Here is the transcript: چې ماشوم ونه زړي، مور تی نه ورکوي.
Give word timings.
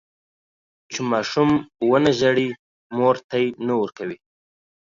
چې 0.91 0.99
ماشوم 1.11 1.49
ونه 1.89 2.11
زړي، 2.21 2.47
مور 2.97 3.15
تی 3.29 3.43
نه 3.65 3.73
ورکوي. 3.81 4.17